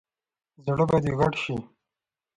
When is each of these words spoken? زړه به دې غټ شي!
زړه 0.65 0.83
به 0.89 0.97
دې 1.03 1.13
غټ 1.19 1.33
شي! 1.43 1.55